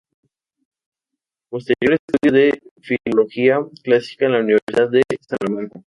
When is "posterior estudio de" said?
1.49-2.59